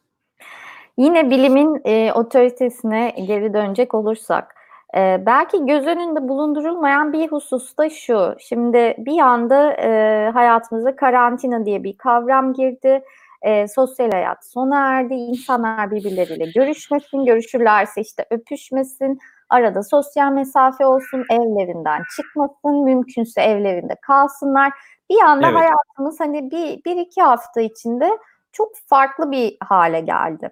Yine 0.98 1.30
bilimin 1.30 1.82
e, 1.86 2.14
otoritesine 2.14 3.16
geri 3.28 3.54
dönecek 3.54 3.94
olursak, 3.94 4.56
e, 4.96 5.24
belki 5.26 5.66
göz 5.66 5.86
önünde 5.88 6.28
bulundurulmayan 6.28 7.14
bir 7.14 7.28
husus 7.28 7.78
da 7.78 7.90
şu. 7.90 8.36
Şimdi 8.40 8.96
bir 8.98 9.20
anda 9.20 9.74
e, 9.74 10.30
hayatımıza 10.34 10.96
karantina 10.96 11.66
diye 11.66 11.84
bir 11.84 11.98
kavram 11.98 12.54
girdi. 12.54 13.04
E, 13.44 13.68
sosyal 13.68 14.12
hayat 14.12 14.46
sona 14.46 14.80
erdi. 14.80 15.14
İnsanlar 15.14 15.92
birbirleriyle 15.92 16.52
görüşmesin, 16.56 17.26
görüşürlerse 17.26 18.02
işte 18.02 18.26
öpüşmesin. 18.30 19.20
Arada 19.50 19.84
sosyal 19.84 20.32
mesafe 20.32 20.86
olsun, 20.86 21.26
evlerinden 21.30 22.02
çıkmasın, 22.16 22.84
mümkünse 22.84 23.42
evlerinde 23.42 23.96
kalsınlar. 24.02 24.74
Bir 25.10 25.22
anda 25.22 25.48
evet. 25.48 25.60
hayatımız 25.60 26.20
hani 26.20 26.52
bir, 26.52 26.84
bir 26.86 26.98
iki 26.98 27.22
hafta 27.22 27.62
içinde 27.62 28.10
çok 28.52 28.72
farklı 28.88 29.32
bir 29.32 29.58
hale 29.60 30.00
geldi. 30.00 30.50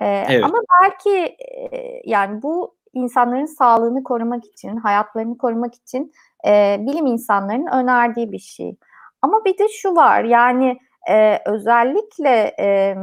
Ee, 0.00 0.24
evet. 0.28 0.44
Ama 0.44 0.58
belki 0.82 1.36
e, 1.70 2.00
yani 2.04 2.42
bu 2.42 2.74
insanların 2.92 3.46
sağlığını 3.46 4.02
korumak 4.04 4.44
için, 4.44 4.76
hayatlarını 4.76 5.38
korumak 5.38 5.74
için 5.74 6.12
e, 6.46 6.76
bilim 6.80 7.06
insanlarının 7.06 7.72
önerdiği 7.72 8.32
bir 8.32 8.38
şey. 8.38 8.76
Ama 9.22 9.44
bir 9.44 9.58
de 9.58 9.68
şu 9.68 9.96
var 9.96 10.24
yani 10.24 10.78
e, 11.08 11.42
özellikle 11.46 12.54
e, 12.60 12.96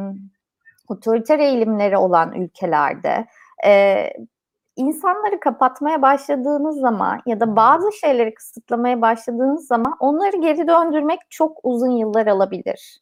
otoriter 0.89 1.39
eğilimleri 1.39 1.97
olan 1.97 2.33
ülkelerde 2.33 3.25
e, 3.65 4.09
insanları 4.75 5.39
kapatmaya 5.39 6.01
başladığınız 6.01 6.79
zaman 6.79 7.21
ya 7.25 7.39
da 7.39 7.55
bazı 7.55 7.91
şeyleri 7.91 8.33
kısıtlamaya 8.33 9.01
başladığınız 9.01 9.67
zaman 9.67 9.95
onları 9.99 10.37
geri 10.37 10.67
döndürmek 10.67 11.19
çok 11.29 11.59
uzun 11.63 11.91
yıllar 11.91 12.27
alabilir. 12.27 13.01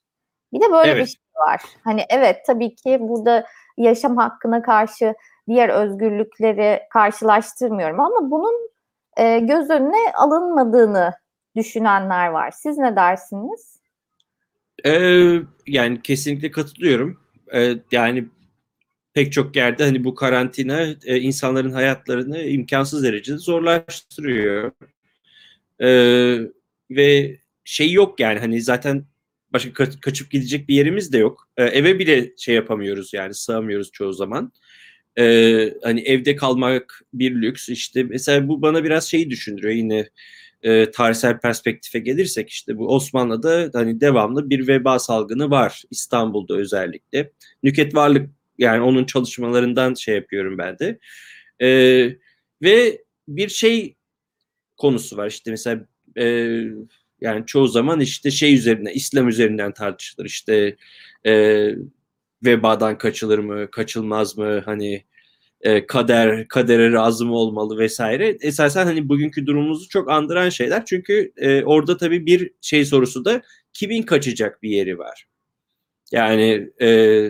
Bir 0.53 0.61
de 0.61 0.71
böyle 0.71 0.91
evet. 0.91 1.01
bir 1.01 1.07
şey 1.07 1.21
var. 1.35 1.61
Hani 1.83 2.05
evet 2.09 2.45
tabii 2.47 2.75
ki 2.75 2.97
burada 3.01 3.45
yaşam 3.77 4.17
hakkına 4.17 4.61
karşı 4.61 5.15
diğer 5.47 5.69
özgürlükleri 5.69 6.81
karşılaştırmıyorum 6.89 7.99
ama 7.99 8.31
bunun 8.31 8.69
e, 9.17 9.39
göz 9.39 9.69
önüne 9.69 10.11
alınmadığını 10.13 11.13
düşünenler 11.55 12.27
var. 12.27 12.51
Siz 12.51 12.77
ne 12.77 12.95
dersiniz? 12.95 13.82
Ee, 14.85 15.39
yani 15.67 16.01
kesinlikle 16.01 16.51
katılıyorum. 16.51 17.19
Ee, 17.53 17.75
yani 17.91 18.25
pek 19.13 19.33
çok 19.33 19.55
yerde 19.55 19.83
hani 19.83 20.03
bu 20.03 20.15
karantina 20.15 20.81
e, 21.05 21.19
insanların 21.19 21.71
hayatlarını 21.71 22.43
imkansız 22.43 23.03
derecede 23.03 23.37
zorlaştırıyor. 23.37 24.71
Ee, 25.81 26.39
ve 26.91 27.37
şey 27.63 27.91
yok 27.91 28.19
yani 28.19 28.39
hani 28.39 28.61
zaten 28.61 29.05
başka 29.53 29.69
ka- 29.83 29.99
kaçıp 29.99 30.31
gidecek 30.31 30.67
bir 30.69 30.75
yerimiz 30.75 31.13
de 31.13 31.17
yok. 31.17 31.49
Ee, 31.57 31.63
eve 31.63 31.99
bile 31.99 32.31
şey 32.37 32.55
yapamıyoruz 32.55 33.13
yani 33.13 33.33
sığamıyoruz 33.33 33.91
çoğu 33.91 34.13
zaman. 34.13 34.51
Ee, 35.19 35.73
hani 35.83 36.01
evde 36.01 36.35
kalmak 36.35 37.01
bir 37.13 37.35
lüks. 37.41 37.69
İşte 37.69 38.03
mesela 38.03 38.47
bu 38.47 38.61
bana 38.61 38.83
biraz 38.83 39.09
şeyi 39.09 39.29
düşündürüyor 39.29 39.73
yine 39.73 40.09
e, 40.63 40.91
tarihsel 40.91 41.39
perspektife 41.39 41.99
gelirsek 41.99 42.49
işte 42.49 42.77
bu 42.77 42.95
Osmanlı'da 42.95 43.69
hani 43.73 44.01
devamlı 44.01 44.49
bir 44.49 44.67
veba 44.67 44.99
salgını 44.99 45.49
var 45.49 45.83
İstanbul'da 45.91 46.55
özellikle. 46.55 47.31
Nüket 47.63 47.95
Varlık 47.95 48.29
yani 48.57 48.81
onun 48.81 49.05
çalışmalarından 49.05 49.93
şey 49.93 50.15
yapıyorum 50.15 50.57
ben 50.57 50.79
de. 50.79 50.99
Ee, 51.61 52.15
ve 52.61 53.03
bir 53.27 53.49
şey 53.49 53.95
konusu 54.77 55.17
var 55.17 55.27
işte 55.27 55.51
mesela 55.51 55.85
e, 56.17 56.25
yani 57.21 57.45
çoğu 57.45 57.67
zaman 57.67 57.99
işte 57.99 58.31
şey 58.31 58.55
üzerinden 58.55 58.91
İslam 58.93 59.29
üzerinden 59.29 59.73
tartışılır 59.73 60.25
işte 60.25 60.75
e, 61.25 61.65
vebadan 62.45 62.97
kaçılır 62.97 63.39
mı 63.39 63.71
kaçılmaz 63.71 64.37
mı 64.37 64.61
hani 64.65 65.03
e, 65.63 65.87
kader 65.87 66.47
kadere 66.47 66.91
razı 66.91 67.25
mı 67.25 67.35
olmalı 67.35 67.77
vesaire. 67.77 68.37
Esasen 68.41 68.85
hani 68.85 69.09
bugünkü 69.09 69.45
durumumuzu 69.45 69.89
çok 69.89 70.11
andıran 70.11 70.49
şeyler. 70.49 70.85
Çünkü 70.85 71.31
e, 71.37 71.63
orada 71.63 71.97
tabii 71.97 72.25
bir 72.25 72.51
şey 72.61 72.85
sorusu 72.85 73.25
da 73.25 73.41
kimin 73.73 74.03
kaçacak 74.03 74.63
bir 74.63 74.69
yeri 74.69 74.97
var? 74.99 75.25
Yani 76.11 76.69
e, 76.81 77.29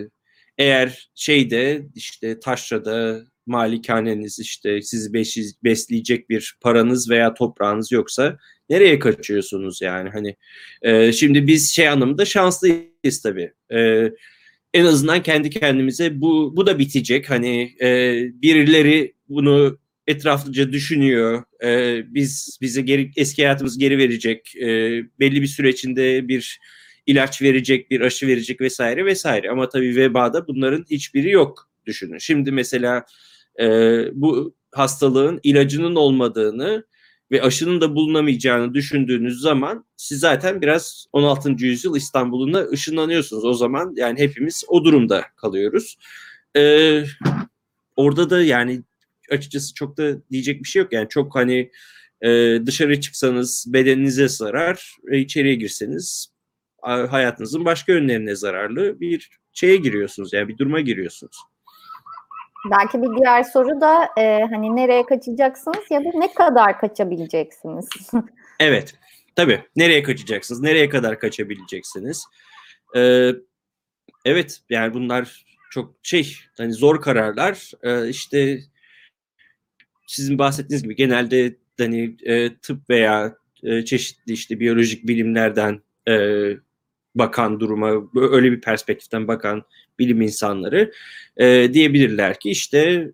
eğer 0.58 1.10
şeyde 1.14 1.86
işte 1.94 2.40
taşrada 2.40 3.24
malikaneniz 3.46 4.38
işte 4.38 4.82
sizi 4.82 5.12
besleyecek 5.64 6.30
bir 6.30 6.56
paranız 6.60 7.10
veya 7.10 7.34
toprağınız 7.34 7.92
yoksa 7.92 8.38
nereye 8.70 8.98
kaçıyorsunuz 8.98 9.82
yani? 9.82 10.10
Hani 10.10 10.36
e, 10.82 11.12
şimdi 11.12 11.46
biz 11.46 11.70
şey 11.72 11.88
anlamında 11.88 12.24
şanslıyız 12.24 13.22
tabii. 13.22 13.52
E, 13.72 14.10
en 14.74 14.84
azından 14.84 15.22
kendi 15.22 15.50
kendimize 15.50 16.20
bu 16.20 16.56
bu 16.56 16.66
da 16.66 16.78
bitecek 16.78 17.30
hani 17.30 17.76
e, 17.80 18.14
birileri 18.42 19.14
bunu 19.28 19.78
etraflıca 20.06 20.72
düşünüyor. 20.72 21.42
E, 21.64 22.02
biz 22.14 22.58
bize 22.60 22.82
geri 22.82 23.10
eski 23.16 23.42
hayatımız 23.42 23.78
geri 23.78 23.98
verecek. 23.98 24.56
E, 24.56 24.66
belli 25.20 25.42
bir 25.42 25.46
süreçinde 25.46 26.28
bir 26.28 26.60
ilaç 27.06 27.42
verecek, 27.42 27.90
bir 27.90 28.00
aşı 28.00 28.26
verecek 28.26 28.60
vesaire 28.60 29.04
vesaire. 29.04 29.50
Ama 29.50 29.68
tabii 29.68 29.96
vebada 29.96 30.46
bunların 30.46 30.84
hiçbiri 30.90 31.30
yok 31.30 31.70
düşünün. 31.86 32.18
Şimdi 32.18 32.52
mesela 32.52 33.04
e, 33.60 33.66
bu 34.12 34.54
hastalığın 34.72 35.40
ilacının 35.42 35.94
olmadığını 35.94 36.84
ve 37.34 37.42
aşının 37.42 37.80
da 37.80 37.94
bulunamayacağını 37.94 38.74
düşündüğünüz 38.74 39.40
zaman 39.40 39.84
siz 39.96 40.20
zaten 40.20 40.62
biraz 40.62 41.06
16. 41.12 41.50
yüzyıl 41.58 41.96
İstanbul'una 41.96 42.60
ışınlanıyorsunuz. 42.68 43.44
O 43.44 43.54
zaman 43.54 43.92
yani 43.96 44.20
hepimiz 44.20 44.64
o 44.68 44.84
durumda 44.84 45.24
kalıyoruz. 45.36 45.96
Ee, 46.56 47.04
orada 47.96 48.30
da 48.30 48.42
yani 48.42 48.82
açıkçası 49.30 49.74
çok 49.74 49.96
da 49.96 50.30
diyecek 50.30 50.62
bir 50.62 50.68
şey 50.68 50.82
yok. 50.82 50.92
Yani 50.92 51.08
çok 51.08 51.34
hani 51.34 51.70
e, 52.22 52.58
dışarı 52.66 53.00
çıksanız 53.00 53.64
bedeninize 53.68 54.28
zarar, 54.28 54.96
e, 55.12 55.18
içeriye 55.18 55.54
girseniz 55.54 56.34
hayatınızın 56.82 57.64
başka 57.64 57.92
yönlerine 57.92 58.36
zararlı 58.36 59.00
bir 59.00 59.30
şeye 59.52 59.76
giriyorsunuz. 59.76 60.32
Yani 60.32 60.48
bir 60.48 60.58
duruma 60.58 60.80
giriyorsunuz. 60.80 61.36
Belki 62.70 63.02
bir 63.02 63.16
diğer 63.16 63.42
soru 63.42 63.80
da 63.80 64.08
e, 64.18 64.44
hani 64.50 64.76
nereye 64.76 65.06
kaçacaksınız 65.06 65.90
ya 65.90 66.04
da 66.04 66.08
ne 66.14 66.34
kadar 66.34 66.80
kaçabileceksiniz? 66.80 67.88
evet, 68.60 68.94
tabii. 69.36 69.62
Nereye 69.76 70.02
kaçacaksınız? 70.02 70.60
Nereye 70.60 70.88
kadar 70.88 71.18
kaçabileceksiniz? 71.18 72.24
Ee, 72.96 73.30
evet, 74.24 74.60
yani 74.70 74.94
bunlar 74.94 75.44
çok 75.70 75.94
şey, 76.02 76.36
hani 76.56 76.72
zor 76.72 77.00
kararlar. 77.00 77.70
Ee, 77.82 78.08
işte 78.08 78.60
sizin 80.06 80.38
bahsettiğiniz 80.38 80.82
gibi 80.82 80.96
genelde 80.96 81.56
hani 81.78 82.16
e, 82.22 82.56
tıp 82.56 82.90
veya 82.90 83.36
e, 83.62 83.84
çeşitli 83.84 84.32
işte 84.32 84.60
biyolojik 84.60 85.08
bilimlerden 85.08 85.82
e, 86.08 86.14
bakan 87.14 87.60
duruma, 87.60 87.90
öyle 88.14 88.52
bir 88.52 88.60
perspektiften 88.60 89.28
bakan 89.28 89.62
bilim 89.98 90.22
insanları 90.22 90.92
e, 91.36 91.70
diyebilirler 91.74 92.40
ki 92.40 92.50
işte 92.50 93.10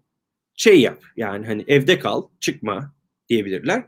şey 0.56 0.80
yap 0.80 1.02
yani 1.16 1.46
hani 1.46 1.64
evde 1.66 1.98
kal 1.98 2.22
çıkma 2.40 2.94
diyebilirler. 3.28 3.84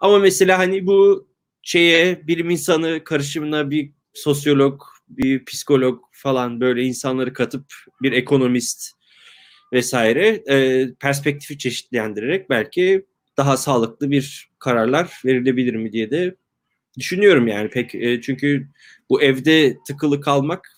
Ama 0.00 0.18
mesela 0.18 0.58
hani 0.58 0.86
bu 0.86 1.28
şeye 1.62 2.26
bilim 2.26 2.50
insanı 2.50 3.04
karışımına 3.04 3.70
bir 3.70 3.90
sosyolog, 4.14 4.82
bir 5.08 5.44
psikolog 5.44 6.02
falan 6.12 6.60
böyle 6.60 6.82
insanları 6.82 7.32
katıp 7.32 7.64
bir 8.02 8.12
ekonomist 8.12 8.90
vesaire 9.72 10.42
e, 10.48 10.88
perspektifi 11.00 11.58
çeşitlendirerek 11.58 12.50
belki 12.50 13.06
daha 13.36 13.56
sağlıklı 13.56 14.10
bir 14.10 14.50
kararlar 14.58 15.20
verilebilir 15.24 15.74
mi 15.74 15.92
diye 15.92 16.10
de 16.10 16.36
düşünüyorum 16.98 17.48
yani 17.48 17.70
pek 17.70 17.94
e, 17.94 18.20
çünkü 18.20 18.68
bu 19.10 19.22
evde 19.22 19.76
tıkılı 19.86 20.20
kalmak 20.20 20.73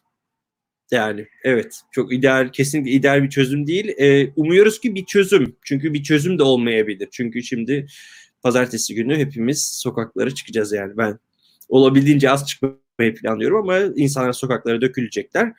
yani 0.90 1.26
evet 1.44 1.80
çok 1.90 2.12
ideal 2.12 2.48
kesinlikle 2.52 2.90
ideal 2.90 3.22
bir 3.22 3.30
çözüm 3.30 3.66
değil. 3.66 3.88
E, 3.98 4.32
umuyoruz 4.36 4.80
ki 4.80 4.94
bir 4.94 5.04
çözüm 5.04 5.56
çünkü 5.62 5.94
bir 5.94 6.02
çözüm 6.02 6.38
de 6.38 6.42
olmayabilir. 6.42 7.08
Çünkü 7.12 7.42
şimdi 7.42 7.86
pazartesi 8.42 8.94
günü 8.94 9.16
hepimiz 9.16 9.62
sokaklara 9.66 10.30
çıkacağız 10.30 10.72
yani 10.72 10.96
ben 10.96 11.18
olabildiğince 11.68 12.30
az 12.30 12.46
çıkmayı 12.48 13.14
planlıyorum 13.14 13.56
ama 13.58 13.78
insanlar 13.78 14.32
sokaklara 14.32 14.80
dökülecekler. 14.80 15.52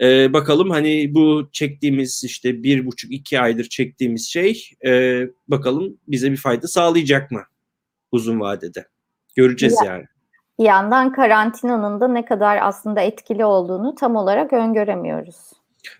E, 0.00 0.32
bakalım 0.32 0.70
hani 0.70 1.14
bu 1.14 1.48
çektiğimiz 1.52 2.24
işte 2.24 2.62
bir 2.62 2.86
buçuk 2.86 3.12
iki 3.12 3.40
aydır 3.40 3.64
çektiğimiz 3.64 4.28
şey 4.28 4.70
e, 4.86 5.22
bakalım 5.48 5.98
bize 6.08 6.32
bir 6.32 6.36
fayda 6.36 6.68
sağlayacak 6.68 7.30
mı 7.30 7.42
uzun 8.12 8.40
vadede? 8.40 8.86
Göreceğiz 9.36 9.76
Ya. 9.84 9.92
yani. 9.92 10.04
Bir 10.60 10.64
yandan 10.64 11.12
karantinanın 11.12 12.00
da 12.00 12.08
ne 12.08 12.24
kadar 12.24 12.58
aslında 12.62 13.00
etkili 13.00 13.44
olduğunu 13.44 13.94
tam 13.94 14.16
olarak 14.16 14.52
öngöremiyoruz. 14.52 15.36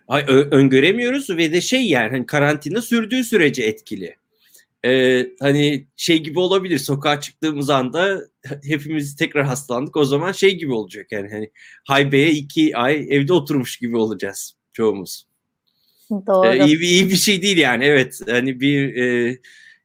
Ay, 0.09 0.25
ö- 0.29 0.51
öngöremiyoruz 0.51 1.31
ve 1.31 1.53
de 1.53 1.61
şey 1.61 1.89
yani 1.89 2.11
hani 2.11 2.27
karantina 2.27 2.83
sürdüğü 2.83 3.25
sürece 3.25 3.63
etkili. 3.63 4.17
Ee, 4.85 5.27
hani 5.41 5.87
şey 5.97 6.19
gibi 6.19 6.39
olabilir 6.39 6.79
sokağa 6.79 7.21
çıktığımız 7.21 7.71
anda 7.71 8.21
hepimiz 8.65 9.17
tekrar 9.17 9.45
hastalandık 9.45 9.97
o 9.97 10.05
zaman 10.05 10.33
şey 10.33 10.59
gibi 10.59 10.73
olacak 10.73 11.13
yani 11.13 11.31
hani 11.31 11.51
haybeye 11.85 12.31
iki 12.31 12.77
ay 12.77 13.07
evde 13.11 13.33
oturmuş 13.33 13.77
gibi 13.77 13.97
olacağız 13.97 14.57
çoğumuz. 14.73 15.27
Doğru. 16.11 16.47
Ee, 16.47 16.67
iyi, 16.67 16.79
iyi 16.79 17.09
bir 17.09 17.17
şey 17.17 17.43
değil 17.43 17.59
yani 17.59 17.85
evet 17.85 18.21
hani 18.29 18.61
bir 18.61 18.97
e, 18.97 19.39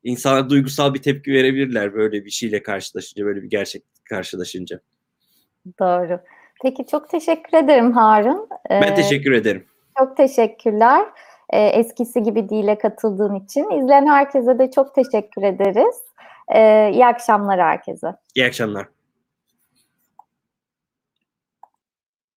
insana 0.03 0.49
duygusal 0.49 0.93
bir 0.93 1.01
tepki 1.01 1.31
verebilirler 1.31 1.93
böyle 1.93 2.25
bir 2.25 2.31
şeyle 2.31 2.63
karşılaşınca 2.63 3.25
böyle 3.25 3.43
bir 3.43 3.49
gerçek 3.49 3.83
karşılaşınca. 4.09 4.79
Doğru. 5.79 6.19
Peki 6.63 6.87
çok 6.87 7.09
teşekkür 7.09 7.57
ederim 7.57 7.91
Harun. 7.91 8.49
Ben 8.69 8.91
Ee, 8.91 8.95
teşekkür 8.95 9.31
ederim. 9.31 9.65
Çok 9.97 10.17
teşekkürler. 10.17 11.05
Ee, 11.49 11.65
eskisi 11.65 12.23
gibi 12.23 12.49
değil'e 12.49 12.77
katıldığın 12.77 13.35
için. 13.35 13.69
İzleyen 13.69 14.07
herkese 14.07 14.59
de 14.59 14.71
çok 14.71 14.95
teşekkür 14.95 15.43
ederiz. 15.43 15.95
Ee, 16.55 16.91
iyi 16.93 17.05
akşamlar 17.05 17.59
herkese. 17.59 18.07
İyi 18.35 18.45
akşamlar. 18.45 18.87